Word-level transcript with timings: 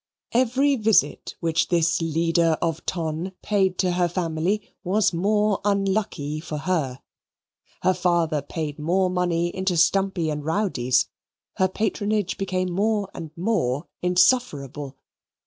Every 0.31 0.77
visit 0.77 1.35
which 1.41 1.67
this 1.67 2.01
leader 2.01 2.57
of 2.59 2.83
ton 2.87 3.33
paid 3.43 3.77
to 3.77 3.91
her 3.91 4.07
family 4.07 4.73
was 4.83 5.13
more 5.13 5.61
unlucky 5.63 6.39
for 6.39 6.57
her. 6.57 7.03
Her 7.83 7.93
father 7.93 8.41
paid 8.41 8.79
more 8.79 9.11
money 9.11 9.55
into 9.55 9.77
Stumpy 9.77 10.31
and 10.31 10.43
Rowdy's. 10.43 11.07
Her 11.57 11.67
patronage 11.67 12.39
became 12.39 12.71
more 12.71 13.11
and 13.13 13.29
more 13.35 13.85
insufferable. 14.01 14.97